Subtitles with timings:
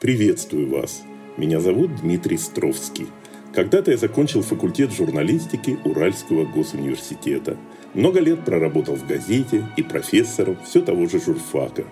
[0.00, 1.02] Приветствую вас.
[1.36, 3.08] Меня зовут Дмитрий Стровский.
[3.52, 7.58] Когда-то я закончил факультет журналистики Уральского госуниверситета.
[7.92, 11.84] Много лет проработал в газете и профессором все того же журфака.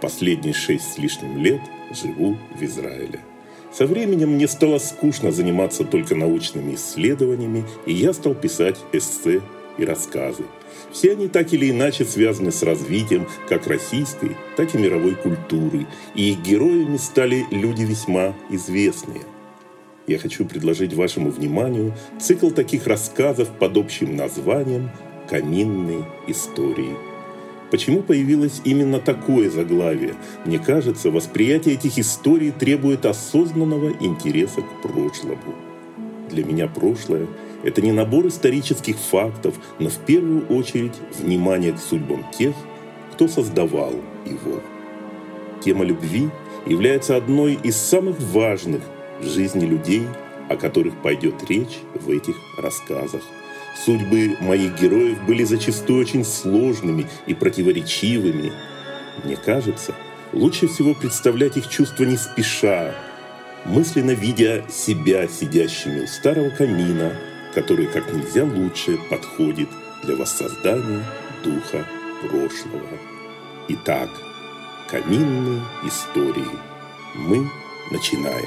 [0.00, 1.60] Последние шесть с лишним лет
[1.90, 3.18] живу в Израиле.
[3.72, 9.42] Со временем мне стало скучно заниматься только научными исследованиями, и я стал писать эссе
[9.76, 10.44] и рассказы.
[10.92, 16.30] Все они так или иначе связаны с развитием как российской, так и мировой культуры, и
[16.32, 19.22] их героями стали люди весьма известные.
[20.06, 24.90] Я хочу предложить вашему вниманию цикл таких рассказов под общим названием
[25.28, 26.94] «Каминные истории».
[27.70, 30.14] Почему появилось именно такое заглавие?
[30.44, 35.54] Мне кажется, восприятие этих историй требует осознанного интереса к прошлому.
[36.30, 37.26] Для меня прошлое–
[37.66, 42.54] это не набор исторических фактов, но в первую очередь внимание к судьбам тех,
[43.12, 43.92] кто создавал
[44.24, 44.62] его.
[45.64, 46.30] Тема любви
[46.64, 48.82] является одной из самых важных
[49.20, 50.04] в жизни людей,
[50.48, 53.22] о которых пойдет речь в этих рассказах.
[53.84, 58.52] Судьбы моих героев были зачастую очень сложными и противоречивыми.
[59.24, 59.92] Мне кажется,
[60.32, 62.94] лучше всего представлять их чувства не спеша,
[63.64, 67.12] мысленно видя себя сидящими у старого камина–
[67.56, 69.70] который как нельзя лучше подходит
[70.04, 71.02] для воссоздания
[71.42, 71.86] духа
[72.20, 72.86] прошлого.
[73.68, 74.10] Итак,
[74.90, 76.44] каминные истории.
[77.14, 77.48] Мы
[77.90, 78.44] начинаем.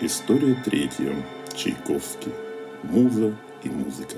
[0.00, 1.14] История третья.
[1.54, 2.32] Чайковский.
[2.82, 4.16] Муза и музыка.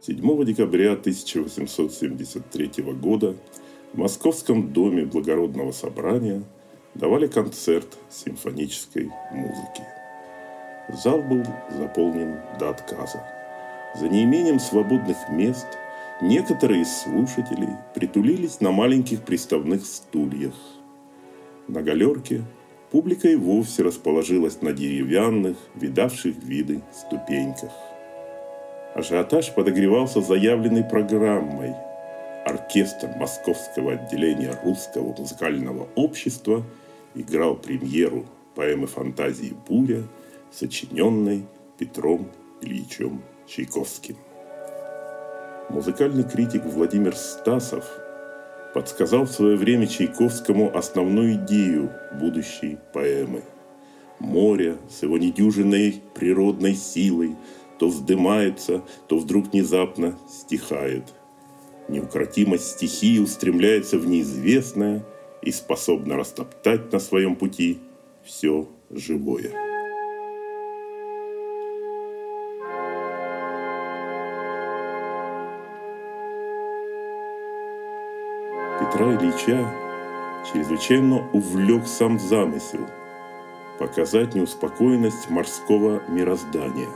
[0.00, 3.36] 7 декабря 1873 года
[3.92, 6.42] в Московском доме благородного собрания–
[6.94, 9.82] давали концерт симфонической музыки.
[10.88, 13.22] Зал был заполнен до отказа.
[13.94, 15.66] За неимением свободных мест
[16.20, 20.54] некоторые из слушателей притулились на маленьких приставных стульях.
[21.68, 22.42] На галерке
[22.90, 27.72] публика и вовсе расположилась на деревянных, видавших виды ступеньках.
[28.94, 31.74] Ажиотаж подогревался заявленной программой.
[32.44, 36.62] Оркестр Московского отделения Русского музыкального общества–
[37.14, 40.04] играл премьеру поэмы фантазии «Буря»,
[40.50, 41.46] сочиненной
[41.78, 42.28] Петром
[42.60, 44.16] Ильичем Чайковским.
[45.70, 47.84] Музыкальный критик Владимир Стасов
[48.74, 51.90] подсказал в свое время Чайковскому основную идею
[52.20, 53.42] будущей поэмы.
[54.18, 57.36] Море с его недюжинной природной силой
[57.78, 61.04] то вздымается, то вдруг внезапно стихает.
[61.88, 65.04] Неукротимость стихии устремляется в неизвестное–
[65.42, 67.78] и способна растоптать на своем пути
[68.24, 69.52] все живое.
[78.80, 79.72] Петра Ильича
[80.52, 82.86] чрезвычайно увлек сам замысел
[83.78, 86.90] показать неуспокоенность морского мироздания.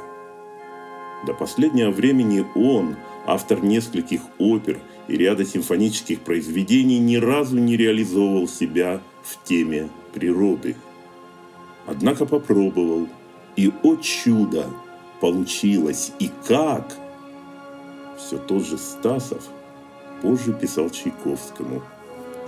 [1.26, 4.78] До последнего времени он, автор нескольких опер
[5.08, 10.76] и ряда симфонических произведений ни разу не реализовывал себя в теме природы.
[11.86, 13.08] Однако попробовал,
[13.54, 14.66] и, о чудо,
[15.20, 16.96] получилось, и как!
[18.18, 19.42] Все тот же Стасов
[20.22, 21.82] позже писал Чайковскому.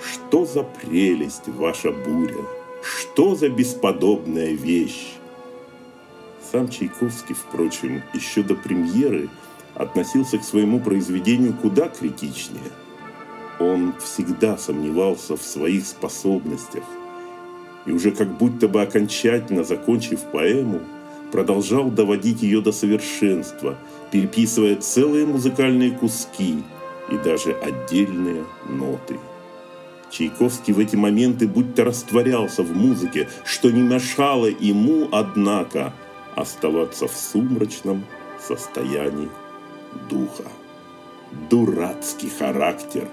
[0.00, 2.44] «Что за прелесть ваша буря!
[2.82, 5.14] Что за бесподобная вещь!»
[6.52, 9.28] Сам Чайковский, впрочем, еще до премьеры–
[9.78, 12.72] относился к своему произведению куда критичнее.
[13.60, 16.84] Он всегда сомневался в своих способностях
[17.86, 20.80] и уже как будто бы окончательно закончив поэму,
[21.32, 23.78] продолжал доводить ее до совершенства,
[24.10, 26.62] переписывая целые музыкальные куски
[27.10, 29.18] и даже отдельные ноты.
[30.10, 35.92] Чайковский в эти моменты будто растворялся в музыке, что не мешало ему, однако,
[36.34, 38.04] оставаться в сумрачном
[38.40, 39.28] состоянии
[40.08, 40.44] духа.
[41.50, 43.08] Дурацкий характер.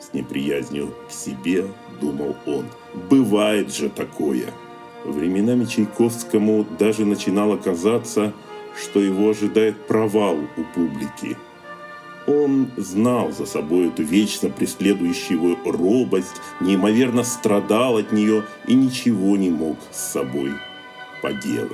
[0.00, 1.66] С неприязнью к себе
[2.00, 2.66] думал он.
[3.10, 4.52] Бывает же такое.
[5.04, 8.32] Временами Чайковскому даже начинало казаться,
[8.80, 11.36] что его ожидает провал у публики.
[12.26, 19.36] Он знал за собой эту вечно преследующую его робость, неимоверно страдал от нее и ничего
[19.36, 20.52] не мог с собой
[21.22, 21.72] поделать.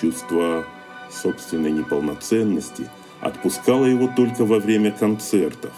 [0.00, 0.66] Чувство
[1.10, 2.90] собственной неполноценности
[3.24, 5.72] отпускала его только во время концертов,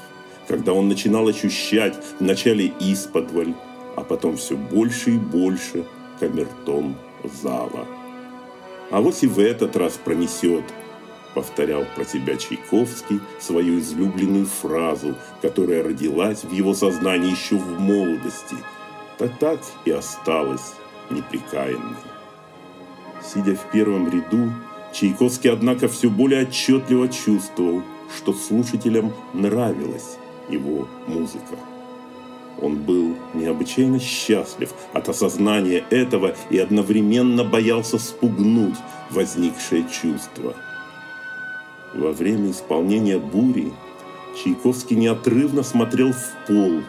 [0.49, 3.55] когда он начинал ощущать вначале исподволь,
[3.97, 5.85] а потом все больше и больше
[6.21, 6.97] камертон
[7.43, 7.87] зала.
[8.91, 10.65] А вот и в этот раз пронесет.
[11.35, 18.57] повторял про себя Чайковский свою излюбленную фразу, которая родилась в его сознании еще в молодости,
[19.19, 20.73] да так и осталась
[21.11, 21.97] неприкаянной.
[23.23, 24.51] Сидя в первом ряду,
[24.99, 27.83] Чайковский, однако, все более отчетливо чувствовал,
[28.17, 30.17] что слушателям нравилась
[30.49, 31.59] его музыка.
[32.63, 38.77] Он был необычайно счастлив от осознания этого и одновременно боялся спугнуть
[39.11, 40.55] возникшее чувство.
[41.95, 43.75] Во время исполнения бури
[44.43, 46.81] Чайковский неотрывно смотрел в пол,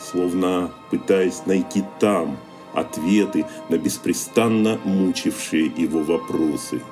[0.00, 2.36] словно пытаясь найти там
[2.74, 6.82] ответы на беспрестанно мучившие его вопросы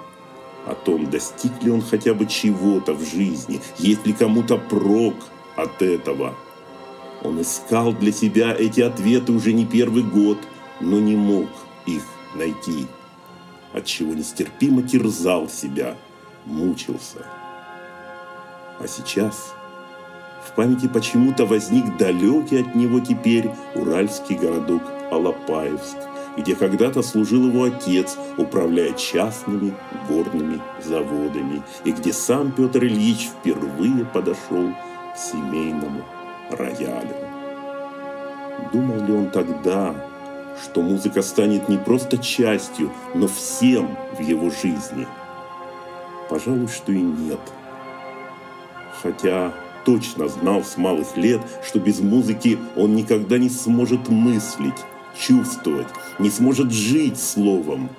[0.66, 5.14] о том, достиг ли он хотя бы чего-то в жизни, есть ли кому-то прок
[5.56, 6.34] от этого–
[7.22, 10.38] он искал для себя эти ответы уже не первый год,
[10.80, 11.48] но не мог
[11.86, 12.02] их
[12.34, 12.86] найти,
[13.72, 15.96] отчего нестерпимо терзал себя,
[16.44, 17.26] мучился.
[18.78, 19.54] А сейчас
[20.46, 25.96] в памяти почему-то возник далекий от него теперь уральский городок Алапаевск,
[26.36, 29.74] где когда-то служил его отец, управляя частными
[30.08, 34.70] горными заводами, и где сам Петр Ильич впервые подошел
[35.14, 36.04] к семейному
[36.50, 37.26] роялем.
[38.72, 39.94] Думал ли он тогда,
[40.62, 45.06] что музыка станет не просто частью, но всем в его жизни?
[46.28, 47.40] Пожалуй, что и нет.
[49.02, 49.52] Хотя
[49.84, 54.74] точно знал с малых лет, что без музыки он никогда не сможет мыслить,
[55.18, 57.90] чувствовать, не сможет жить словом.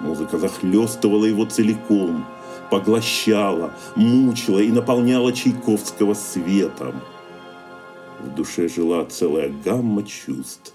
[0.00, 2.26] Музыка захлестывала его целиком,
[2.70, 7.00] поглощала, мучила и наполняла Чайковского светом.
[8.20, 10.74] В душе жила целая гамма чувств,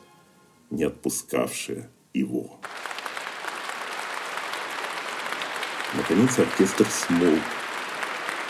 [0.69, 2.59] не отпускавшая его.
[5.95, 7.39] Наконец оркестр смолк,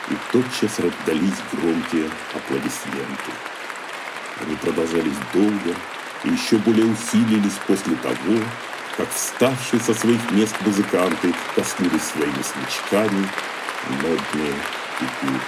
[0.09, 3.31] и тотчас раздались громкие аплодисменты.
[4.41, 5.75] Они продолжались долго
[6.29, 8.39] еще более усилились после того,
[8.97, 13.27] как вставшие со своих мест музыканты коснулись своими смычками
[13.89, 14.53] нотные
[14.99, 15.39] купюры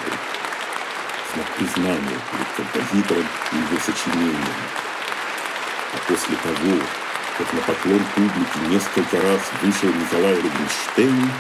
[1.36, 4.56] знак признания перед композитором и его сочинением.
[5.94, 6.82] А после того,
[7.38, 11.32] как на поклон публики несколько раз вышел Николай Рубинштейн,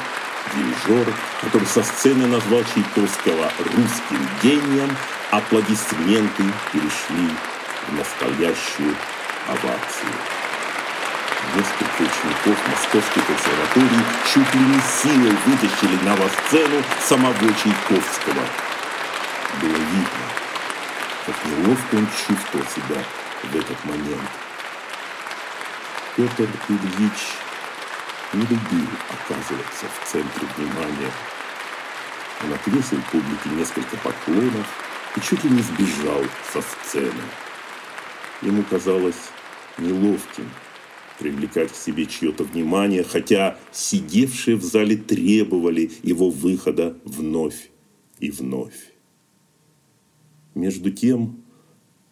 [0.53, 4.95] дирижер, который со сцены назвал Чайковского русским гением,
[5.31, 7.29] аплодисменты перешли
[7.87, 8.95] в настоящую
[9.47, 10.13] овацию.
[11.55, 18.43] Несколько учеников Московской консерватории чуть ли не силой вытащили на сцену самого Чайковского–
[19.61, 20.25] было видно,
[21.25, 23.03] как неловко он чувствовал себя
[23.43, 24.29] в этот момент.
[26.15, 27.37] Петр Ильич
[28.33, 31.11] не любил оказываться в центре внимания.
[32.43, 34.65] Он отвесил публике несколько поклонов
[35.15, 37.23] и чуть ли не сбежал со сцены.
[38.41, 39.29] Ему казалось
[39.77, 40.45] неловким
[41.19, 47.69] привлекать к себе чье-то внимание, хотя сидевшие в зале требовали его выхода вновь
[48.19, 48.91] и вновь.
[50.53, 51.43] Между тем,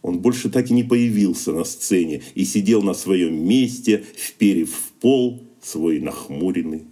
[0.02, 4.92] он больше так и не появился на сцене и сидел на своем месте, вперев в
[5.00, 6.86] пол свой нахмуренный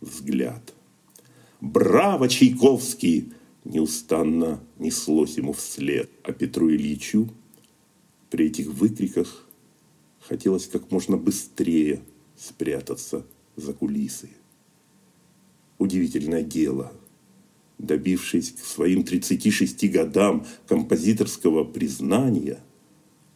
[0.00, 0.74] взгляд.
[1.60, 3.32] «Браво, Чайковский!»
[3.64, 6.10] неустанно неслось ему вслед.
[6.24, 7.28] А Петру Ильичу
[8.30, 9.46] при этих выкриках
[10.20, 12.00] хотелось как можно быстрее
[12.36, 14.30] спрятаться за кулисы.
[15.78, 16.92] Удивительное дело–
[17.80, 22.60] добившись к своим 36 годам композиторского признания,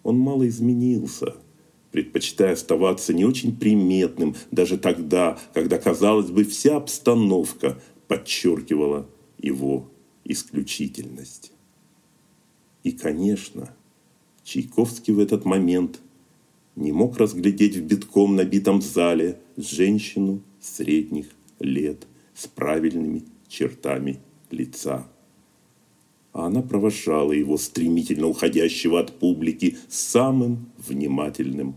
[0.03, 1.35] он мало изменился,
[1.91, 9.91] предпочитая оставаться не очень приметным даже тогда, когда, казалось бы, вся обстановка подчеркивала его
[10.25, 11.53] исключительность.
[12.83, 13.75] И, конечно,
[14.43, 16.01] Чайковский в этот момент
[16.77, 21.27] не мог разглядеть в битком набитом зале женщину средних
[21.61, 25.07] лет с правильными чертами лица.
[26.33, 31.77] А она провожала его, стремительно уходящего от публики, самым внимательным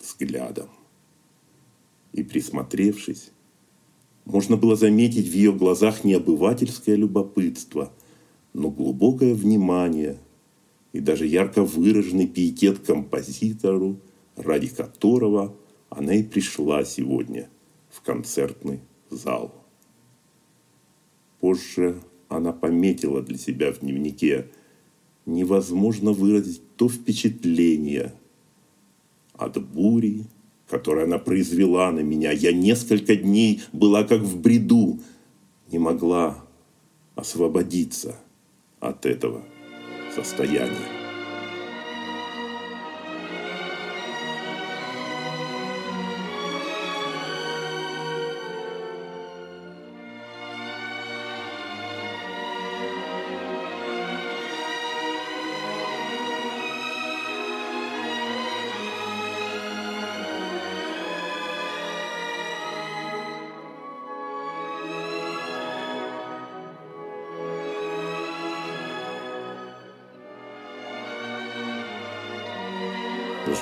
[0.00, 0.68] взглядом.
[2.12, 3.30] И присмотревшись,
[4.24, 7.92] можно было заметить в ее глазах не обывательское любопытство,
[8.52, 10.18] но глубокое внимание
[10.92, 14.00] и даже ярко выраженный пиетет композитору,
[14.36, 15.56] ради которого
[15.90, 17.48] она и пришла сегодня
[17.88, 19.54] в концертный зал.
[21.40, 24.50] Позже она пометила для себя в дневнике
[25.26, 28.14] «Невозможно выразить то впечатление
[29.34, 30.26] от бури,
[30.68, 32.32] которое она произвела на меня.
[32.32, 34.98] Я несколько дней была как в бреду,
[35.70, 36.44] не могла
[37.14, 38.16] освободиться
[38.80, 39.42] от этого
[40.14, 41.03] состояния.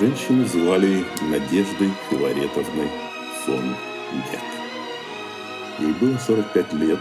[0.03, 2.89] Женщину звали Надеждой Филаретовной
[3.45, 3.73] фон
[4.11, 4.41] Гек.
[5.79, 6.99] Ей было 45 лет,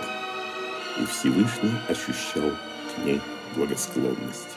[1.01, 2.53] и Всевышний ощущал
[2.95, 3.21] к ней
[3.57, 4.57] благосклонность.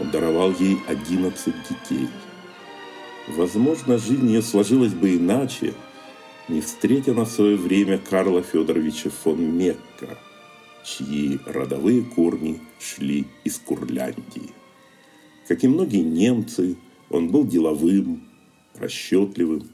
[0.00, 2.08] Он даровал ей 11 детей.
[3.28, 5.74] Возможно, жизнь ее сложилась бы иначе,
[6.48, 10.18] не встретя на свое время Карла Федоровича фон Мекка,
[10.84, 14.50] чьи родовые корни шли из Курляндии.
[15.46, 16.76] Как и многие немцы,
[17.10, 18.22] он был деловым,
[18.74, 19.68] расчетливым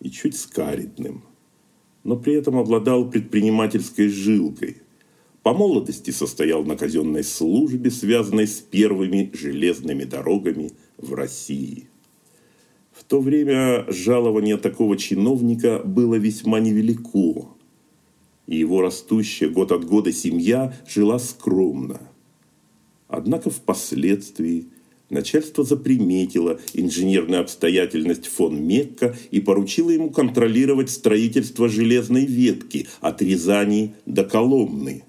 [0.00, 1.22] и чуть скаридным,
[2.04, 4.78] но при этом обладал предпринимательской жилкой.
[5.42, 11.88] По молодости состоял на казенной службе, связанной с первыми железными дорогами в России.
[12.92, 17.48] В то время жалование такого чиновника было весьма невелико,
[18.46, 22.00] и его растущая год от года семья жила скромно.
[23.08, 24.68] Однако впоследствии
[25.12, 33.94] Начальство заприметило инженерную обстоятельность фон Мекка и поручило ему контролировать строительство железной ветки от Рязани
[34.06, 35.04] до Коломны.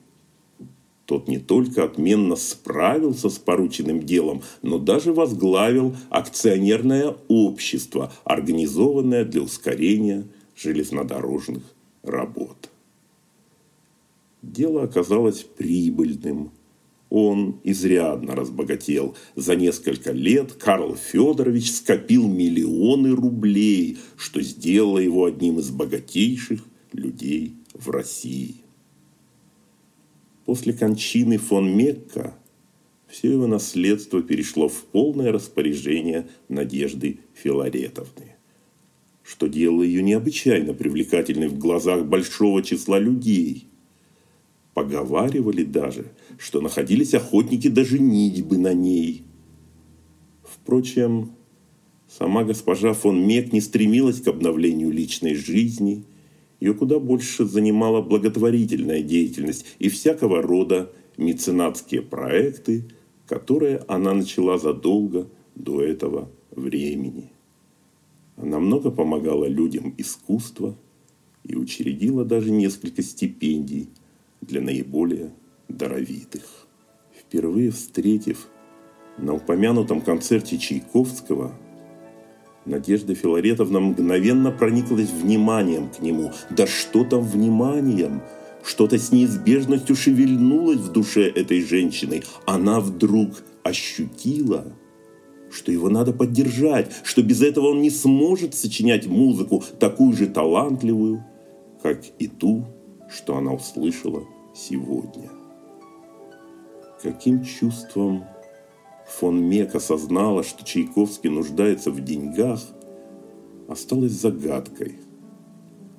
[1.05, 9.41] Тот не только отменно справился с порученным делом, но даже возглавил акционерное общество, организованное для
[9.41, 11.63] ускорения железнодорожных
[12.03, 12.69] работ.
[14.41, 16.51] Дело оказалось прибыльным–
[17.13, 19.15] он изрядно разбогател.
[19.36, 27.53] За несколько лет Карл Федорович скопил миллионы рублей, что сделало его одним из богатейших людей
[27.75, 28.55] в России.
[30.46, 32.34] После кончины фон Мекка
[33.08, 38.38] все его наследство перешло в полное распоряжение Надежды Филаретовны,
[39.22, 43.67] что делало ее необычайно привлекательной в глазах большого числа людей–
[44.74, 46.06] Поговаривали даже,
[46.39, 49.24] что находились охотники даже бы на ней.
[50.44, 51.34] Впрочем,
[52.08, 56.06] сама госпожа фон Мек не стремилась к обновлению личной жизни.
[56.60, 62.86] Ее куда больше занимала благотворительная деятельность и всякого рода меценатские проекты,
[63.27, 67.32] которые она начала задолго до этого времени.
[68.38, 70.75] Она много помогала людям искусства
[71.44, 73.89] и учредила даже несколько стипендий–
[74.45, 75.31] для наиболее
[75.69, 76.43] даровитых.
[77.17, 78.47] Впервые встретив
[79.17, 81.53] на упомянутом концерте Чайковского,
[82.65, 86.31] Надежда Филаретовна мгновенно прониклась вниманием к нему.
[86.50, 88.21] Да что там вниманием?
[88.63, 92.23] Что-то с неизбежностью шевельнулось в душе этой женщины.
[92.45, 94.65] Она вдруг ощутила,
[95.51, 101.25] что его надо поддержать, что без этого он не сможет сочинять музыку такую же талантливую,
[101.81, 102.65] как и ту,
[103.09, 104.23] что она услышала
[104.53, 105.29] сегодня.
[107.01, 108.24] Каким чувством
[109.07, 112.62] фон Мек осознала, что Чайковский нуждается в деньгах,
[113.67, 114.95] осталось загадкой.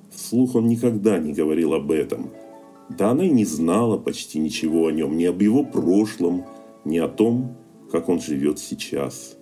[0.09, 2.31] Вслух он никогда не говорил об этом.
[2.89, 6.45] Да она и не знала почти ничего о нем, ни об его прошлом,
[6.85, 7.55] ни о том,
[7.91, 9.37] как он живет сейчас.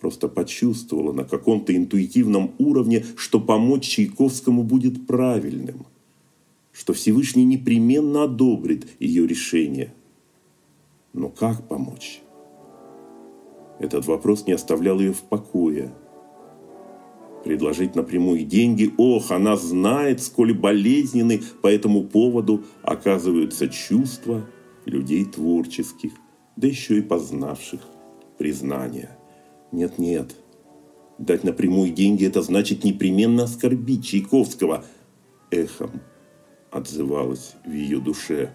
[0.00, 5.86] Просто почувствовала на каком-то интуитивном уровне, что помочь Чайковскому будет правильным–
[6.72, 9.94] что Всевышний непременно одобрит ее решение.
[11.12, 12.22] Но как помочь?
[13.78, 15.92] Этот вопрос не оставлял ее в покое.
[17.44, 24.46] Предложить напрямую деньги, ох, она знает, сколь болезненны по этому поводу оказываются чувства
[24.86, 26.12] людей творческих,
[26.56, 27.80] да еще и познавших
[28.38, 29.18] признания.
[29.72, 30.36] Нет-нет,
[31.18, 34.84] дать напрямую деньги– это значит непременно оскорбить Чайковского
[35.50, 36.00] эхом–
[36.72, 38.52] отзывалось в ее душе.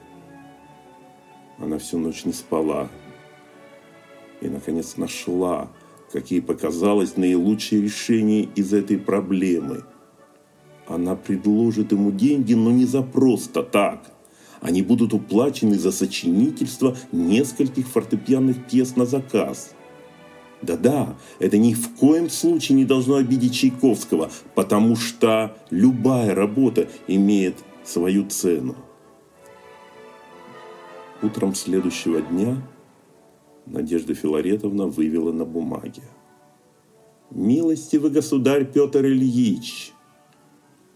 [1.60, 2.90] Она всю ночь не спала
[4.42, 5.70] и, наконец, нашла,
[6.12, 9.84] как ей показалось, наилучшее решение из этой проблемы.
[10.88, 14.12] Она предложит ему деньги, но не за просто так.
[14.62, 19.74] Они будут уплачены за сочинительство нескольких фортепианных пьес на заказ.
[20.62, 27.58] Да-да, это ни в коем случае не должно обидеть Чайковского, потому что любая работа имеет
[27.88, 28.76] свою цену.
[31.24, 32.62] Утром следующего дня
[33.66, 36.04] Надежда Филаретовна вывела на бумаге.
[37.32, 39.92] «Милостивый государь Петр Ильич,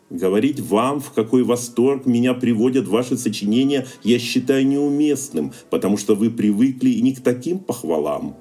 [0.09, 6.29] Говорить вам, в какой восторг меня приводят ваши сочинения, я считаю неуместным, потому что вы
[6.29, 8.35] привыкли не к таким похвалам.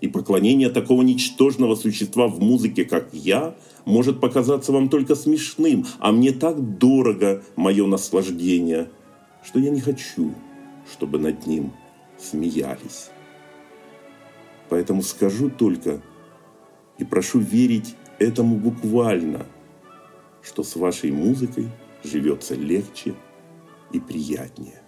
[0.00, 6.12] И поклонение такого ничтожного существа в музыке, как я, может показаться вам только смешным, а
[6.12, 8.90] мне так дорого мое наслаждение,
[9.44, 10.34] что я не хочу,
[10.92, 11.72] чтобы над ним
[12.18, 13.10] смеялись.
[14.68, 16.00] Поэтому скажу только
[16.98, 19.46] и прошу верить этому буквально–
[20.48, 21.68] что с вашей музыкой
[22.02, 23.14] живется легче
[23.92, 24.82] и приятнее.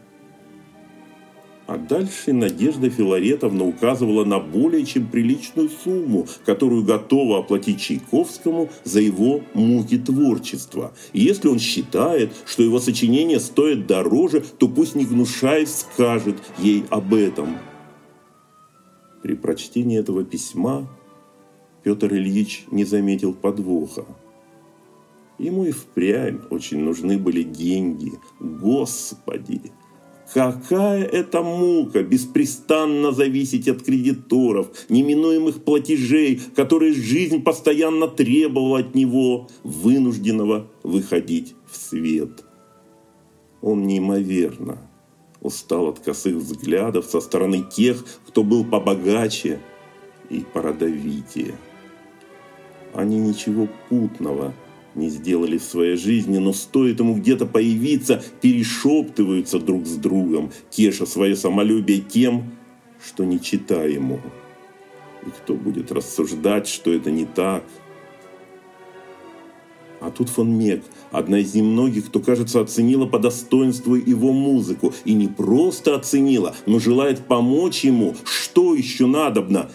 [1.71, 9.01] А дальше Надежда Филаретовна указывала на более чем приличную сумму, которую готова оплатить Чайковскому за
[9.01, 10.93] его муки творчества.
[11.13, 16.83] И если он считает, что его сочинение стоит дороже, то пусть не гнушаясь скажет ей
[16.91, 17.57] об этом.
[19.23, 20.89] При прочтении этого письма
[21.85, 24.07] Петр Ильич не заметил подвоха.
[25.39, 28.15] Ему и впрямь очень нужны были деньги.
[28.41, 29.71] Господи!
[30.33, 39.49] Какая это мука беспрестанно зависеть от кредиторов, неминуемых платежей, которые жизнь постоянно требовала от него,
[39.65, 42.45] вынужденного выходить в свет.
[43.61, 44.79] Он неимоверно
[45.41, 49.61] устал от косых взглядов со стороны тех, кто был побогаче
[50.29, 51.57] и породовитее.
[52.95, 54.55] Они ничего путного
[54.95, 61.07] не сделали в своей жизни, но стоит ему где-то появиться, перешептываются друг с другом, теша
[61.07, 62.53] свое самолюбие тем,
[63.05, 64.21] что не читай ему.
[65.27, 67.65] И кто будет рассуждать, что это не так?
[70.01, 74.95] А тут фон Мек, одна из немногих, кто, кажется, оценила по достоинству его музыку.
[75.05, 78.17] И не просто оценила, но желает помочь ему.
[78.25, 79.71] Что еще надобно?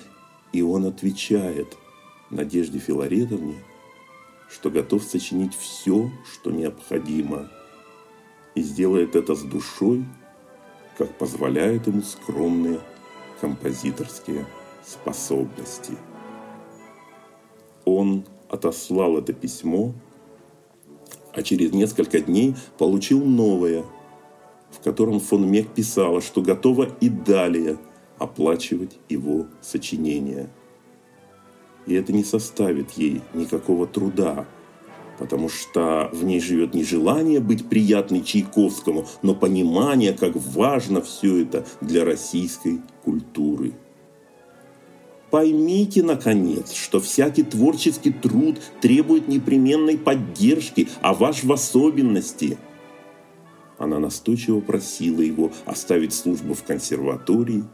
[0.51, 1.77] И он отвечает
[2.31, 3.53] Надежде Филаретовне–
[4.55, 7.51] что готов сочинить все, что необходимо,
[8.55, 10.05] и сделает это с душой,
[10.97, 12.79] как позволяют ему скромные
[13.41, 14.45] композиторские
[14.85, 15.97] способности.
[17.83, 19.93] Он отослал это письмо,
[21.33, 23.83] а через несколько дней получил новое,
[24.71, 27.77] в котором фон Мек писала, что готова и далее
[28.19, 30.49] оплачивать его сочинения–
[31.85, 34.45] и это не составит ей никакого труда,
[35.17, 41.43] потому что в ней живет не желание быть приятной Чайковскому, но понимание, как важно все
[41.43, 43.73] это для российской культуры.
[45.31, 52.57] Поймите, наконец, что всякий творческий труд требует непременной поддержки, а ваш в особенности.
[53.77, 57.65] Она настойчиво просила его оставить службу в консерватории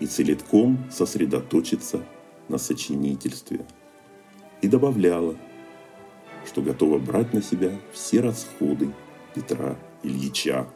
[0.00, 2.02] и целиком сосредоточиться
[2.48, 3.66] на сочинительстве
[4.62, 5.36] и добавляла,
[6.46, 8.92] что готова брать на себя все расходы
[9.34, 10.66] Петра Ильича,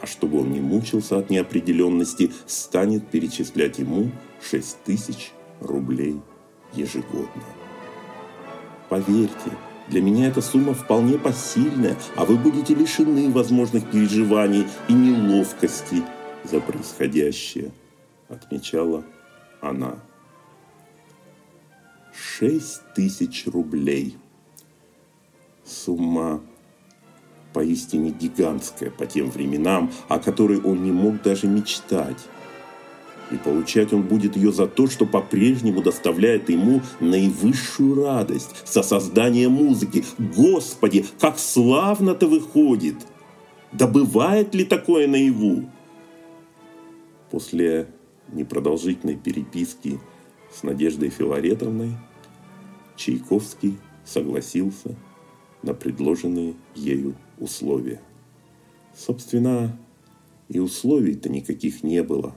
[0.00, 4.10] а чтобы он не мучился от неопределенности, станет перечислять ему
[4.42, 6.20] 6 тысяч рублей
[6.74, 7.44] ежегодно.
[8.88, 9.52] Поверьте,
[9.88, 16.02] для меня эта сумма вполне посильная, а вы будете лишены возможных переживаний и неловкости
[16.44, 17.72] за происходящее,
[18.28, 19.04] отмечала
[19.60, 19.96] она.
[22.12, 24.16] Шесть тысяч рублей.
[25.64, 26.42] Сумма
[27.52, 32.18] поистине гигантская по тем временам, о которой он не мог даже мечтать.
[33.30, 39.48] И получать он будет ее за то, что по-прежнему доставляет ему наивысшую радость со создания
[39.48, 40.04] музыки.
[40.18, 42.96] Господи, как славно-то выходит!
[43.72, 45.70] Да бывает ли такое наяву?
[47.30, 47.88] После
[48.28, 49.98] непродолжительной переписки
[50.52, 51.92] с Надеждой Филаретовной,
[52.96, 54.94] Чайковский согласился
[55.62, 58.00] на предложенные ею условия.
[58.94, 59.76] Собственно,
[60.48, 62.34] и условий-то никаких не было.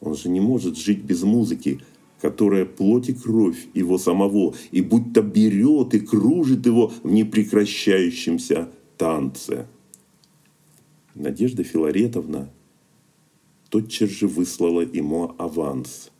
[0.00, 1.80] Он же не может жить без музыки,
[2.20, 9.66] которая плоть и кровь его самого, и будто берет и кружит его в непрекращающемся танце.
[11.14, 12.50] Надежда Филаретовна
[13.68, 16.10] тотчас же выслала ему аванс–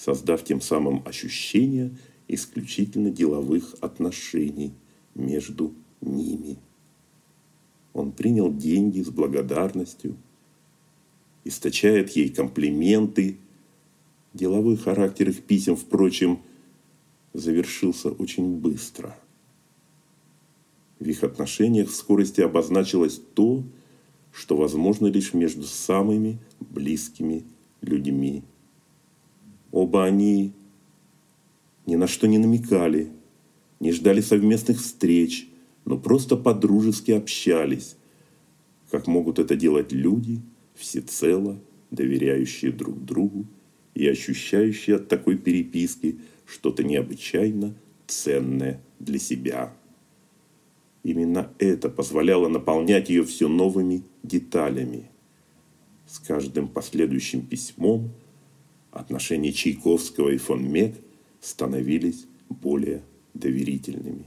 [0.00, 1.90] создав тем самым ощущение
[2.26, 4.72] исключительно деловых отношений
[5.14, 6.56] между ними.
[7.92, 10.16] Он принял деньги с благодарностью,
[11.44, 13.36] источает ей комплименты.
[14.32, 16.40] Деловой характер их писем, впрочем,
[17.34, 19.18] завершился очень быстро.
[20.98, 23.62] В их отношениях в скорости обозначилось то,
[24.32, 27.44] что возможно лишь между самыми близкими
[27.82, 28.44] людьми.
[29.72, 30.52] Оба они
[31.86, 33.10] ни на что не намекали,
[33.78, 35.48] не ждали совместных встреч,
[35.84, 37.96] но просто подружески общались,
[38.90, 40.40] как могут это делать люди,
[40.74, 41.58] всецело
[41.90, 43.46] доверяющие друг другу
[43.94, 47.74] и ощущающие от такой переписки что-то необычайно
[48.06, 49.72] ценное для себя.
[51.02, 55.10] Именно это позволяло наполнять ее все новыми деталями.
[56.06, 58.10] С каждым последующим письмом
[58.90, 60.96] отношения Чайковского и фон Мек
[61.40, 63.02] становились более
[63.34, 64.26] доверительными.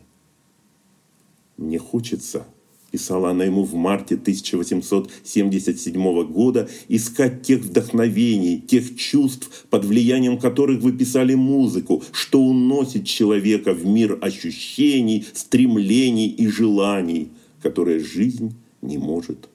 [1.58, 2.46] Мне хочется
[2.94, 10.82] писала она ему в марте 1877 года, искать тех вдохновений, тех чувств, под влиянием которых
[10.82, 17.32] вы писали музыку, что уносит человека в мир ощущений, стремлений и желаний,
[17.64, 19.50] которые жизнь не может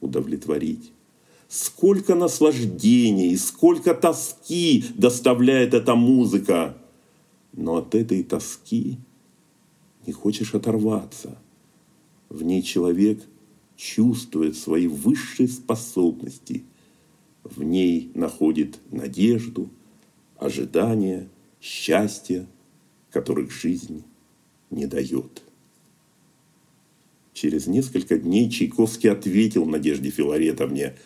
[0.00, 0.90] удовлетворить.
[1.50, 6.78] Сколько наслаждений, сколько тоски доставляет эта музыка.
[7.52, 8.98] Но от этой тоски
[10.06, 11.36] не хочешь оторваться–
[12.30, 13.20] в ней человек
[13.76, 16.62] чувствует свои высшие способности.
[17.42, 19.68] В ней находит надежду,
[20.38, 21.28] ожидания,
[21.60, 22.46] счастье,
[23.10, 24.04] которых жизнь
[24.70, 25.42] не дает.
[27.32, 30.96] Через несколько дней Чайковский ответил Надежде Филаретовне,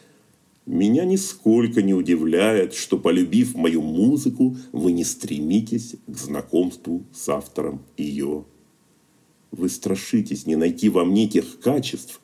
[0.67, 7.83] «Меня нисколько не удивляет, что, полюбив мою музыку, вы не стремитесь к знакомству с автором
[7.97, 8.45] ее
[9.57, 12.21] вы страшитесь не найти во мне тех качеств,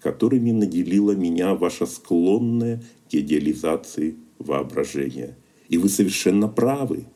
[0.00, 5.36] которыми наделила меня ваша склонная к идеализации воображения.
[5.68, 7.06] И вы совершенно правы.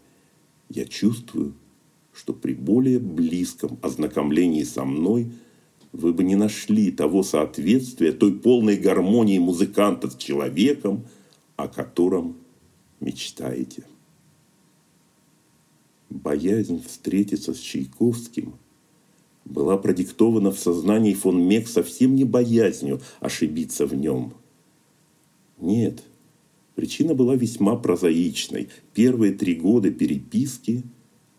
[0.68, 1.54] Я чувствую,
[2.12, 5.32] что при более близком ознакомлении со мной
[5.92, 11.06] вы бы не нашли того соответствия, той полной гармонии музыканта с человеком,
[11.56, 12.36] о котором
[13.00, 13.84] мечтаете.
[16.10, 18.54] Боязнь встретиться с Чайковским–
[19.48, 24.34] была продиктована в сознании фон Мек совсем не боязнью ошибиться в нем.
[25.58, 26.02] Нет,
[26.74, 28.68] причина была весьма прозаичной.
[28.94, 30.84] Первые три года переписки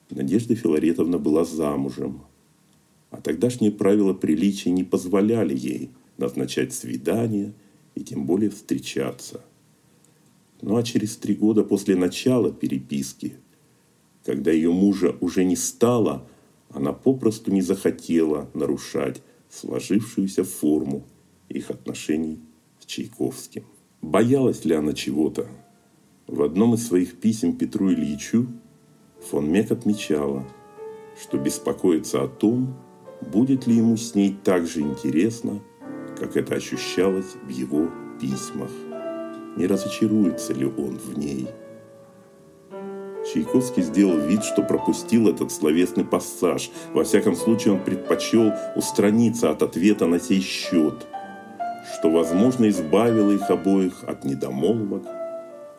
[0.10, 2.24] Надежда Филаретовна была замужем.
[3.12, 7.54] А тогдашние правила приличия не позволяли ей назначать свидания
[7.96, 9.42] и тем более встречаться.
[10.62, 13.36] Ну а через три года после начала переписки,
[14.26, 16.28] когда ее мужа уже не стало–
[16.70, 21.04] она попросту не захотела нарушать сложившуюся форму
[21.50, 22.40] их отношений
[22.80, 23.66] с Чайковским.
[24.02, 25.48] Боялась ли она чего-то?
[26.28, 28.48] В одном из своих писем Петру Ильичу
[29.20, 30.48] фон Мек отмечала,
[31.20, 32.78] что беспокоится о том,
[33.22, 35.62] будет ли ему с ней так же интересно,
[36.18, 38.72] как это ощущалось в его письмах.
[39.58, 41.48] Не разочаруется ли он в ней–
[43.32, 46.72] Чайковский сделал вид, что пропустил этот словесный пассаж.
[46.94, 51.06] Во всяком случае, он предпочел устраниться от ответа на сей счет,
[51.94, 55.04] что, возможно, избавило их обоих от недомолвок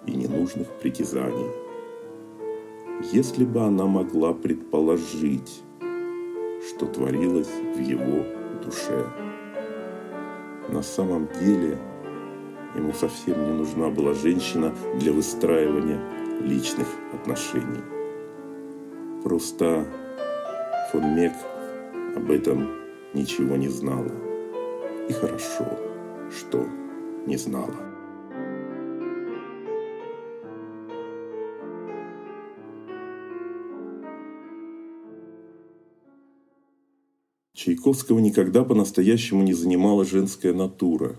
[0.07, 1.51] и ненужных притязаний.
[3.13, 5.63] Если бы она могла предположить,
[6.69, 8.25] что творилось в его
[8.65, 9.07] душе.
[10.69, 11.79] На самом деле,
[12.75, 16.01] ему совсем не нужна была женщина для выстраивания
[16.41, 17.83] личных отношений.
[19.25, 19.87] Просто
[20.91, 21.33] фон Мек
[22.17, 22.71] об этом
[23.15, 24.11] ничего не знала.
[25.09, 25.67] И хорошо,
[26.31, 26.67] что
[27.27, 27.90] не знала.
[37.61, 41.19] Чайковского никогда по-настоящему не занимала женская натура.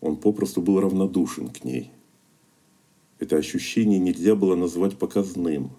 [0.00, 1.90] Он попросту был равнодушен к ней–
[3.24, 5.70] это ощущение нельзя было назвать показным.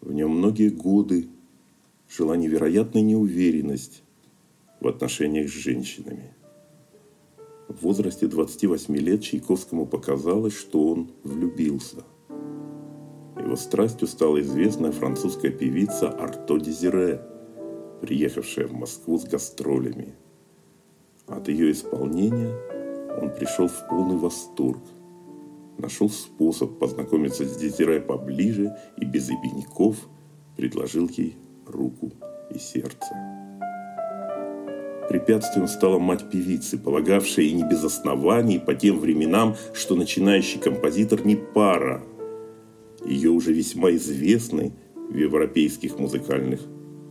[0.00, 1.28] В нем многие годы
[2.08, 4.02] жила невероятная неуверенность
[4.80, 6.34] в отношениях с женщинами.
[7.68, 12.04] В возрасте 28 лет Чайковскому показалось, что он влюбился.
[13.38, 17.22] Его страстью стала известная французская певица Арто Дезире,
[18.02, 20.14] приехавшая в Москву с гастролями.
[21.26, 22.54] От ее исполнения
[23.18, 24.82] он пришел в полный восторг–
[25.82, 29.96] нашел способ познакомиться с Дезире поближе и без обиняков
[30.56, 31.36] предложил ей
[31.66, 32.12] руку
[32.54, 33.14] и сердце.
[35.08, 41.26] Препятствием стала мать певицы, полагавшая и не без оснований по тем временам, что начинающий композитор
[41.26, 42.02] не пара.
[43.04, 46.60] Ее уже весьма известной в европейских музыкальных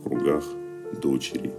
[0.02, 0.44] кругах
[1.00, 1.52] дочери.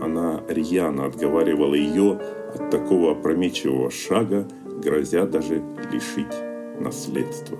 [0.00, 2.18] Она рьяно отговаривала ее
[2.54, 4.46] от такого опрометчивого шага,
[4.82, 5.62] грозя даже
[5.92, 6.34] лишить
[6.80, 7.58] наследства.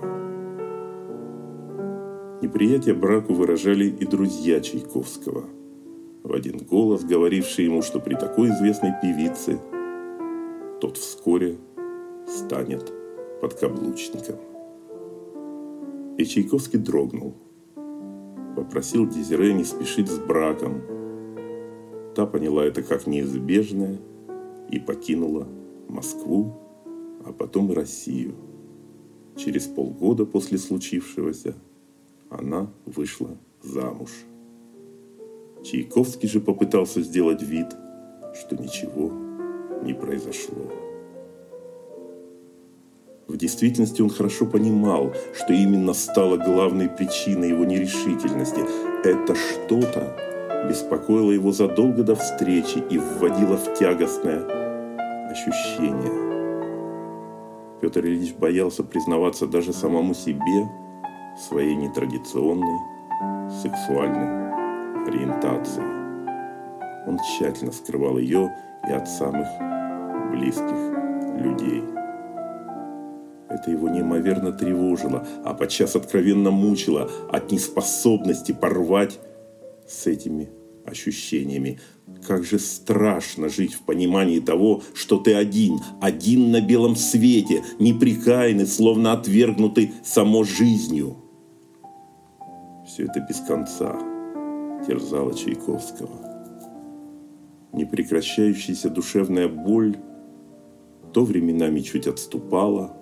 [2.41, 5.45] Неприятие браку выражали и друзья Чайковского,
[6.23, 9.59] в один голос говорившие ему, что при такой известной певице
[10.79, 11.57] тот вскоре
[12.27, 12.91] станет
[13.41, 14.37] подкаблучником.
[16.17, 17.35] И Чайковский дрогнул.
[18.55, 20.81] Попросил Дезире не спешить с браком.
[22.15, 23.99] Та поняла это как неизбежное
[24.69, 25.47] и покинула
[25.87, 26.57] Москву,
[27.25, 28.35] а потом и Россию.
[29.37, 31.55] Через полгода после случившегося
[32.29, 34.11] она вышла замуж.
[35.63, 37.67] Чайковский же попытался сделать вид,
[38.33, 39.11] что ничего
[39.83, 40.90] не произошло.
[43.31, 48.59] В действительности он хорошо понимал, что именно стало главной причиной его нерешительности.
[49.05, 50.17] Это что-то
[50.67, 54.43] беспокоило его задолго до встречи и вводило в тягостное
[55.31, 56.11] ощущение.
[57.79, 60.69] Петр Ильич боялся признаваться даже самому себе
[61.47, 62.79] своей нетрадиционной
[63.63, 67.07] сексуальной ориентации.
[67.07, 68.53] Он тщательно скрывал ее
[68.89, 69.47] и от самых
[70.33, 70.75] близких
[71.37, 71.81] людей–
[73.51, 79.19] это его неимоверно тревожило, а подчас откровенно мучило от неспособности порвать
[79.87, 80.49] с этими
[80.85, 81.79] ощущениями.
[82.27, 88.67] Как же страшно жить в понимании того, что ты один, один на белом свете, неприкаянный,
[88.67, 91.17] словно отвергнутый само жизнью.
[92.85, 93.97] Все это без конца
[94.87, 96.09] терзало Чайковского.
[97.73, 99.97] Непрекращающаяся душевная боль
[101.13, 102.97] то временами чуть отступала,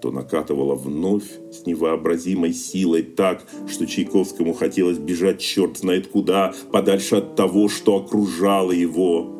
[0.00, 7.16] то накатывала вновь с невообразимой силой так, что Чайковскому хотелось бежать черт знает куда, подальше
[7.16, 9.36] от того, что окружало его.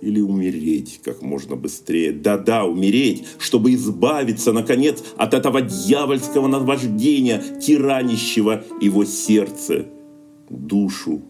[0.00, 2.12] Или умереть как можно быстрее.
[2.12, 9.86] Да-да, умереть, чтобы избавиться, наконец, от этого дьявольского наваждения, тиранищего его сердце,
[10.48, 11.22] душу,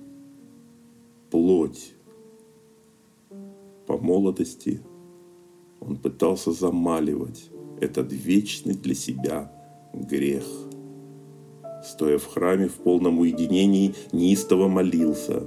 [1.30, 1.94] плоть.
[3.86, 4.80] По молодости
[5.80, 9.50] он пытался замаливать этот вечный для себя
[9.94, 10.44] грех.
[11.84, 15.44] Стоя в храме в полном уединении, неистово молился,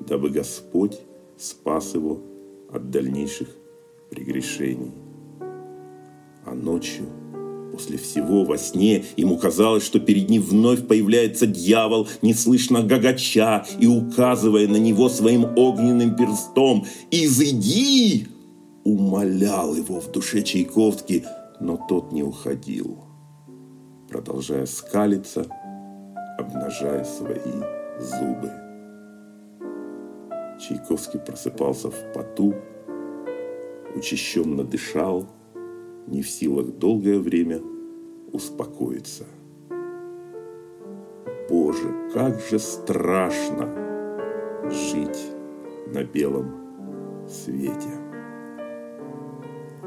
[0.00, 0.98] дабы Господь
[1.38, 2.20] спас его
[2.72, 3.48] от дальнейших
[4.10, 4.92] прегрешений.
[6.44, 7.06] А ночью,
[7.72, 13.86] после всего во сне, ему казалось, что перед ним вновь появляется дьявол, неслышно гагача и
[13.86, 18.26] указывая на него своим огненным перстом «Изыди!»
[18.86, 21.24] Умолял его в душе Чайковский–
[21.60, 22.98] но тот не уходил,
[24.08, 25.46] продолжая скалиться,
[26.38, 27.62] обнажая свои
[27.98, 28.50] зубы.
[30.58, 32.54] Чайковский просыпался в поту,
[33.94, 35.26] учащенно дышал,
[36.06, 37.60] не в силах долгое время
[38.32, 39.24] успокоиться.
[41.48, 43.68] Боже, как же страшно
[44.70, 45.26] жить
[45.86, 48.05] на белом свете.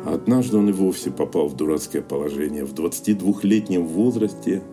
[0.06, 2.64] Однажды он и вовсе попал в дурацкое положение.
[2.64, 4.64] В 22-летнем возрасте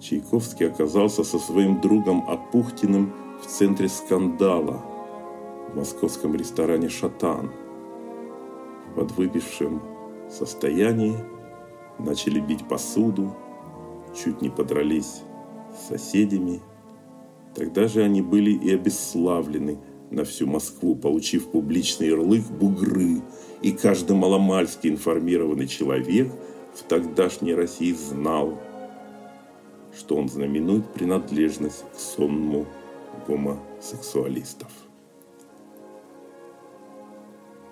[0.00, 4.82] Чайковский оказался со своим другом Апухтиным в центре скандала
[5.72, 7.50] в московском ресторане «Шатан».
[8.90, 9.82] В подвыпившем
[10.30, 11.16] состоянии
[11.98, 13.34] начали бить посуду,
[14.14, 15.22] чуть не подрались
[15.76, 16.60] с соседями.
[17.54, 19.78] Тогда же они были и обесславлены
[20.10, 23.22] на всю Москву, получив публичный ярлык «бугры»,
[23.62, 26.32] и каждый маломальски информированный человек
[26.74, 28.58] в тогдашней России знал,
[29.96, 32.66] что он знаменует принадлежность к сонму
[33.26, 34.68] гомосексуалистов.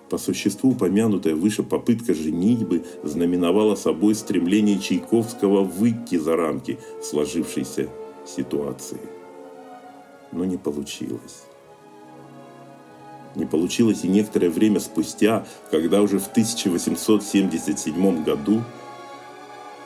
[0.09, 7.89] По существу упомянутая выше попытка женитьбы знаменовала собой стремление Чайковского выйти за рамки сложившейся
[8.25, 8.99] ситуации.
[10.31, 11.43] Но не получилось.
[13.35, 18.63] Не получилось и некоторое время спустя, когда уже в 1877 году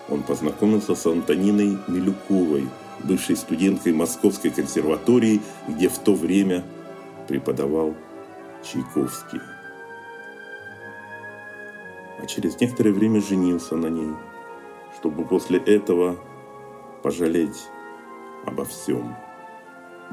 [0.09, 2.69] он познакомился с Антониной Милюковой,
[3.03, 6.63] бывшей студенткой Московской консерватории, где в то время
[7.27, 7.95] преподавал
[8.63, 9.41] Чайковский.
[12.21, 14.13] А через некоторое время женился на ней,
[14.97, 16.17] чтобы после этого
[17.01, 17.67] пожалеть
[18.45, 19.15] обо всем.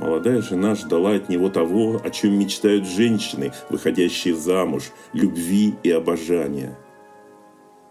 [0.01, 6.79] Молодая жена ждала от него того, о чем мечтают женщины, выходящие замуж, любви и обожания.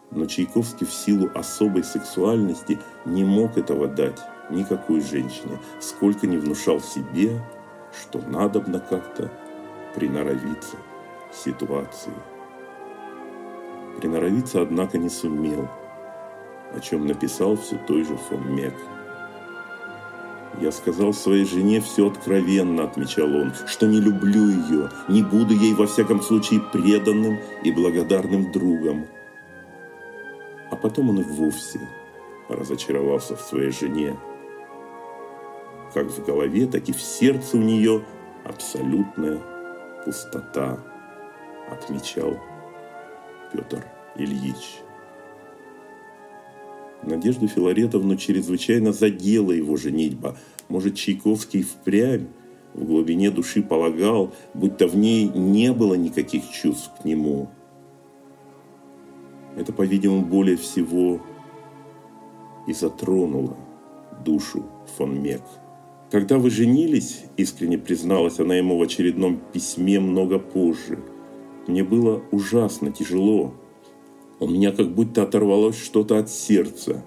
[0.10, 4.20] Но Чайковский в силу особой сексуальности не мог этого дать
[4.50, 7.40] никакой женщине, сколько не внушал себе
[7.92, 9.32] что надобно как-то
[9.96, 10.78] приноровиться
[11.32, 12.14] к ситуации.
[13.98, 15.68] Приноровиться, однако, не сумел,
[16.74, 18.76] о чем написал все той же фон Мек.
[20.58, 25.74] «Я сказал своей жене все откровенно»,— отмечал он,— «что не люблю ее, не буду ей
[25.74, 29.08] во всяком случае преданным и благодарным другом».
[30.72, 31.80] А потом он и вовсе
[32.50, 34.18] разочаровался в своей жене.
[35.94, 38.04] Как в голове, так и в сердце у нее
[38.44, 39.40] абсолютная
[40.04, 40.80] пустота,
[41.72, 42.38] отмечал
[43.52, 43.86] Петр
[44.16, 44.82] Ильич.
[47.04, 50.38] Надежду Филаретовну чрезвычайно задела его женитьба.
[50.68, 52.28] Может, Чайковский впрямь
[52.74, 57.50] в глубине души полагал, будто в ней не было никаких чувств к нему.
[59.56, 61.22] Это, по-видимому, более всего
[62.68, 63.58] и затронуло
[64.24, 64.66] душу
[64.98, 65.42] фон Мек.
[66.12, 71.00] Когда вы женились, искренне призналась она ему в очередном письме много позже,
[71.68, 73.54] мне было ужасно тяжело.
[74.40, 77.04] У меня как будто оторвалось что-то от сердца.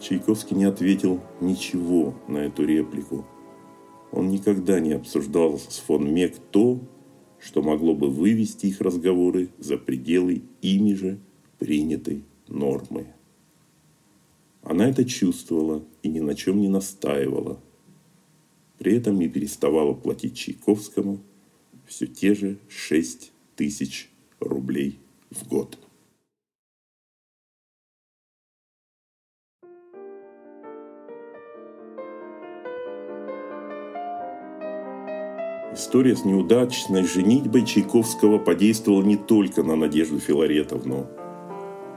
[0.00, 3.24] Чайковский не ответил ничего на эту реплику.
[4.12, 6.78] Он никогда не обсуждал с фон Мек то,
[7.40, 11.18] что могло бы вывести их разговоры за пределы ими же
[11.58, 13.06] принятой нормы.
[14.62, 17.58] Она это чувствовала и ни на чем не настаивала.
[18.78, 21.20] При этом не переставала платить Чайковскому
[21.86, 24.98] все те же 6 тысяч рублей
[25.30, 25.78] в год.
[35.74, 41.08] История с неудачной женитьбой Чайковского подействовала не только на Надежду Филаретовну.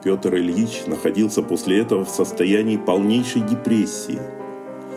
[0.04, 4.20] Петр Ильич находился после этого в состоянии полнейшей депрессии.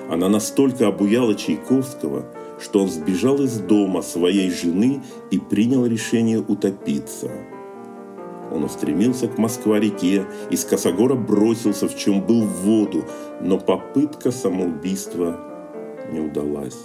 [0.08, 2.24] Она настолько обуяла Чайковского,
[2.58, 7.30] что он сбежал из дома своей жены и принял решение утопиться.
[8.50, 13.04] Он устремился к Москва-реке, из Косогора бросился, в чем был в воду,
[13.42, 15.38] но попытка самоубийства
[16.10, 16.78] не удалась.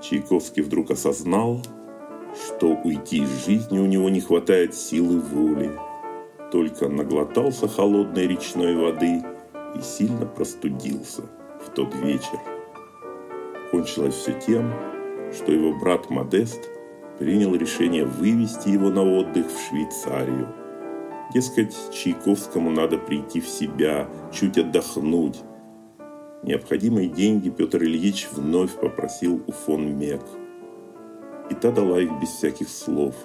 [0.00, 1.62] Чайковский вдруг осознал,
[2.34, 5.70] что уйти из жизни у него не хватает силы воли.
[6.52, 9.24] Только наглотался холодной речной воды
[9.74, 11.22] и сильно простудился
[11.64, 12.38] в тот вечер.
[13.70, 14.72] Кончилось все тем,
[15.32, 16.70] что его брат Модест
[17.18, 20.48] принял решение вывести его на отдых в Швейцарию.
[21.34, 25.42] Дескать, Чайковскому надо прийти в себя, чуть отдохнуть,
[26.46, 30.22] Необходимые деньги Петр Ильич вновь попросил у фон Мек.
[31.50, 33.16] И та дала их без всяких слов,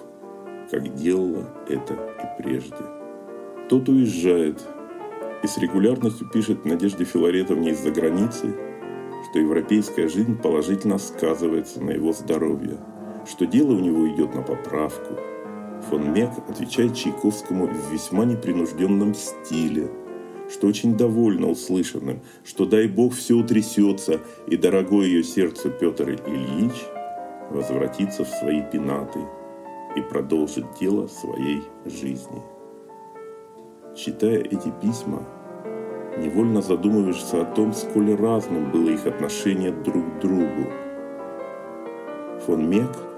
[0.72, 2.74] как делала это и прежде.
[3.68, 4.60] Тот уезжает
[5.44, 8.56] и с регулярностью пишет Надежде Филаретовне из-за границы,
[9.30, 12.78] что европейская жизнь положительно сказывается на его здоровье,
[13.30, 15.14] что дело у него идет на поправку.
[15.88, 19.88] Фон Мек отвечает Чайковскому в весьма непринужденном стиле–
[20.52, 26.74] что очень довольна услышанным, что дай Бог все утрясется, и дорогой ее сердцу Петр Ильич
[27.50, 29.20] возвратится в свои пенаты
[29.96, 32.42] и продолжит дело своей жизни.
[33.96, 35.26] Читая эти письма,
[36.18, 40.70] невольно задумываешься о том, сколь разным было их отношение друг к другу.
[42.46, 42.90] Фон Мек–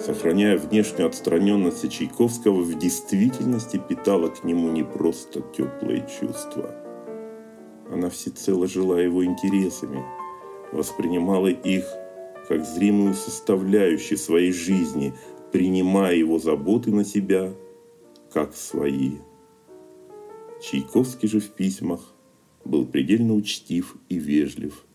[0.00, 6.74] сохраняя внешнюю отстраненность Чайковского, в действительности питала к нему не просто теплые чувства.
[7.90, 10.02] Она всецело жила его интересами,
[10.72, 11.84] воспринимала их
[12.48, 15.12] как зримую составляющую своей жизни,
[15.52, 17.52] принимая его заботы на себя
[18.32, 19.18] как свои.
[20.62, 22.00] Чайковский же в письмах
[22.64, 24.84] был предельно учтив и вежлив–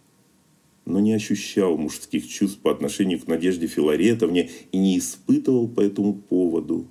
[0.85, 6.13] но не ощущал мужских чувств по отношению к Надежде Филаретовне и не испытывал по этому
[6.13, 6.87] поводу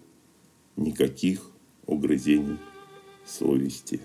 [0.76, 1.50] никаких
[1.86, 2.58] угрызений
[3.24, 4.00] совести.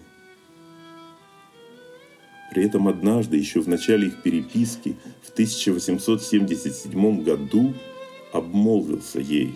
[2.51, 7.73] При этом однажды, еще в начале их переписки, в 1877 году,
[8.31, 9.55] обмолвился ей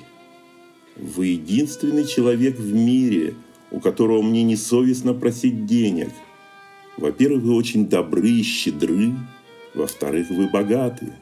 [0.95, 3.33] «Вы единственный человек в мире,
[3.71, 6.09] у которого мне не совестно просить денег.
[6.97, 9.13] Во-первых, вы очень добры и щедры,
[9.73, 11.13] во-вторых, вы богаты.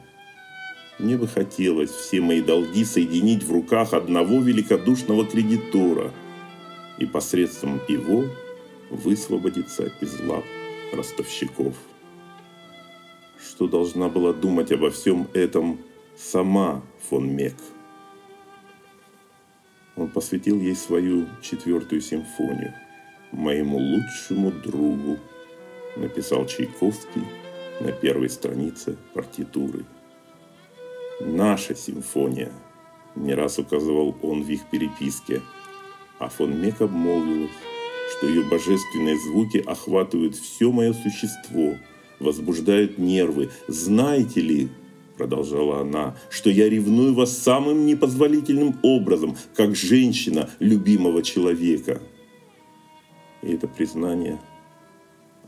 [0.98, 6.12] Мне бы хотелось все мои долги соединить в руках одного великодушного кредитора
[6.98, 8.24] и посредством его
[8.90, 10.44] высвободиться из лап
[10.92, 11.74] ростовщиков.
[13.42, 15.80] Что должна была думать обо всем этом
[16.16, 17.56] сама фон Мек?
[19.96, 22.74] Он посвятил ей свою четвертую симфонию.
[23.32, 25.18] «Моему лучшему другу»,
[25.96, 27.22] написал Чайковский–
[27.82, 29.84] на первой странице партитуры.
[31.20, 32.52] наша симфония,
[33.16, 35.42] не раз указывал он в их переписке,
[36.18, 37.50] а фон Мек обмолвилась,
[38.10, 41.74] что ее божественные звуки охватывают все мое существо,
[42.20, 43.50] возбуждают нервы.
[43.66, 44.68] Знаете ли,
[45.16, 52.00] продолжала она, что я ревную вас самым непозволительным образом, как женщина любимого человека.
[53.42, 54.40] И это признание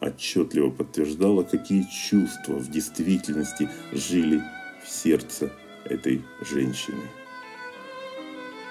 [0.00, 4.42] отчетливо подтверждало, какие чувства в действительности жили
[4.84, 5.52] в сердце
[5.84, 7.02] этой женщины.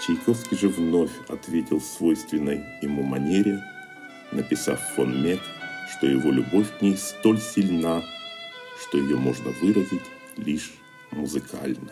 [0.05, 3.63] Чайковский же вновь ответил свойственной ему манере,
[4.32, 5.39] написав фон Мек,
[5.91, 8.03] что его любовь к ней столь сильна,
[8.82, 10.03] что ее можно выразить
[10.36, 10.74] лишь
[11.11, 11.91] музыкально.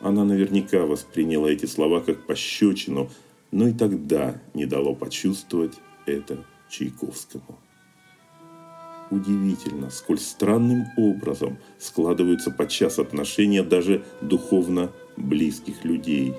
[0.00, 3.10] Она наверняка восприняла эти слова как пощечину,
[3.50, 5.74] но и тогда не дало почувствовать
[6.06, 7.58] это Чайковскому.
[9.10, 16.34] Удивительно, сколь странным образом складываются подчас отношения даже духовно близких людей.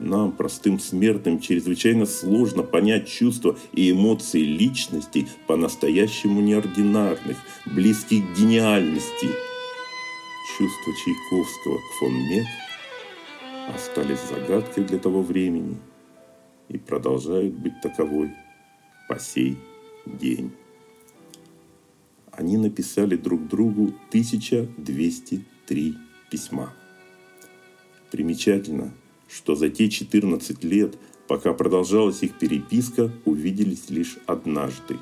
[0.00, 9.28] Нам, простым смертным, чрезвычайно сложно понять чувства и эмоции личностей по-настоящему неординарных, близких к гениальности.
[10.56, 12.46] Чувства Чайковского к фон Мек
[13.74, 15.76] остались загадкой для того времени
[16.68, 18.30] и продолжают быть таковой
[19.08, 19.56] по сей
[20.06, 20.52] день
[22.38, 25.94] они написали друг другу 1203
[26.30, 26.72] письма.
[28.12, 28.94] Примечательно,
[29.28, 30.96] что за те 14 лет,
[31.26, 34.98] пока продолжалась их переписка, увиделись лишь однажды.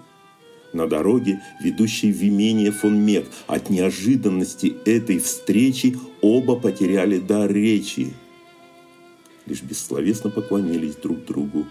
[0.73, 8.15] На дороге, ведущей в имение фон Мек, от неожиданности этой встречи оба потеряли дар речи.
[9.45, 11.67] Лишь бессловесно поклонились друг другу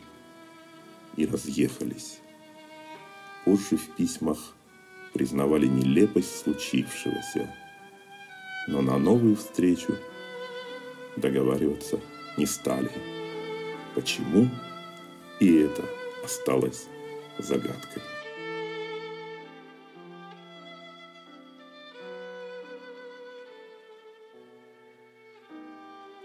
[1.17, 2.19] и разъехались.
[3.45, 4.39] Позже в письмах
[5.13, 7.47] признавали нелепость случившегося,
[8.67, 9.95] но на новую встречу
[11.15, 11.99] договариваться
[12.37, 12.91] не стали.
[13.93, 14.49] Почему?
[15.39, 15.85] И это
[16.23, 16.87] осталось
[17.37, 18.01] загадкой.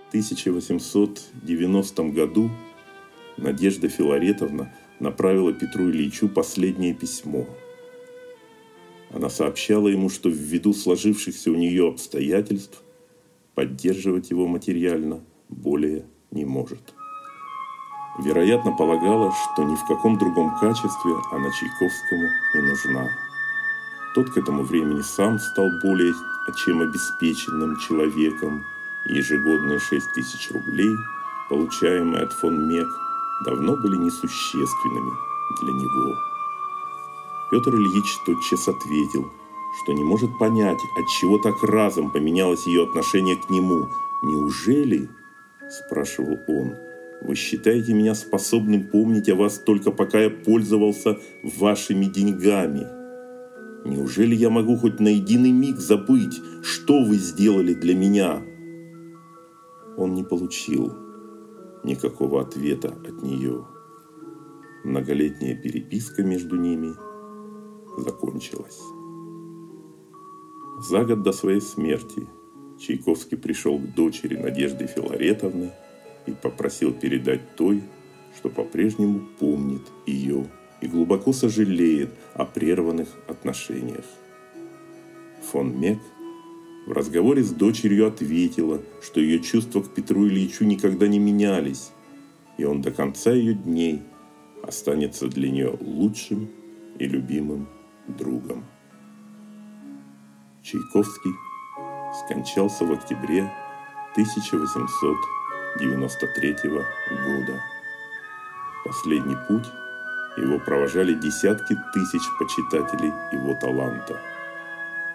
[0.07, 2.51] В 1890 году
[3.37, 7.47] Надежда Филаретовна направила Петру Ильичу последнее письмо–
[9.13, 12.83] она сообщала ему, что ввиду сложившихся у нее обстоятельств
[13.55, 16.95] поддерживать его материально более не может.
[18.21, 23.09] Вероятно, полагала, что ни в каком другом качестве она Чайковскому не нужна.
[24.15, 26.13] Тот к этому времени сам стал более
[26.65, 28.65] чем обеспеченным человеком,
[29.07, 30.93] ежегодные 6 тысяч рублей,
[31.49, 32.89] получаемые от фон Мек,
[33.45, 35.13] давно были несущественными
[35.61, 36.17] для него.
[37.51, 39.31] Петр Ильич тотчас ответил,
[39.83, 43.89] что не может понять, от чего так разом поменялось ее отношение к нему.
[44.23, 45.09] «Неужели?»–
[45.71, 46.75] спрашивал он.
[47.23, 52.87] «Вы считаете меня способным помнить о вас только пока я пользовался вашими деньгами?
[53.85, 58.43] Неужели я могу хоть на единый миг забыть, что вы сделали для меня?»
[59.97, 61.10] Он не получил
[61.85, 63.67] никакого ответа от нее.
[64.85, 66.95] Многолетняя переписка между ними–
[67.97, 68.81] закончилась.
[70.79, 72.27] За год до своей смерти
[72.79, 75.73] Чайковский пришел к дочери Надежды Филаретовны
[76.27, 77.83] и попросил передать той,
[78.37, 80.47] что по-прежнему помнит ее
[80.81, 84.05] и глубоко сожалеет о прерванных отношениях.
[85.51, 85.99] Фон Мек
[86.91, 91.93] в разговоре с дочерью ответила, что ее чувства к Петру Ильичу никогда не менялись,
[92.59, 94.03] и он до конца ее дней
[94.65, 96.51] останется для нее лучшим
[96.99, 97.69] и любимым
[98.09, 98.65] другом.
[100.65, 101.31] Чайковский
[102.25, 103.49] скончался в октябре
[104.15, 107.63] 1893 года.
[108.85, 109.69] Последний путь
[110.37, 114.21] его провожали десятки тысяч почитателей его таланта.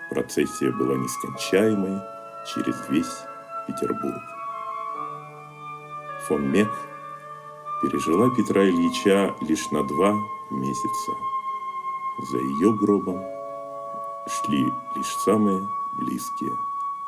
[0.10, 2.01] Процессия была нескончаемой
[2.53, 3.18] через весь
[3.68, 4.22] Петербург.
[6.28, 6.72] Фон Мек
[7.82, 10.14] пережила Петра Ильича лишь на два
[10.51, 11.12] месяца–
[12.18, 13.22] за ее гробом
[14.28, 16.58] шли лишь самые близкие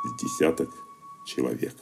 [0.03, 0.69] с десяток
[1.23, 1.75] человек.